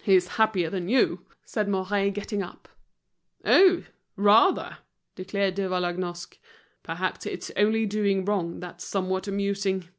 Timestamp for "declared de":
5.14-5.68